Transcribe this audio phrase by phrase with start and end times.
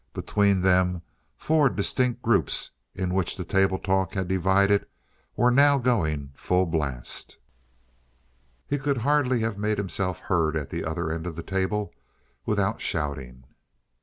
[0.15, 1.03] Between them
[1.37, 4.87] four distinct groups into which the table talk had divided
[5.35, 7.37] were now going at full blast.
[8.65, 11.93] He could hardly have made himself heard at the other end of the table
[12.47, 13.43] without shouting.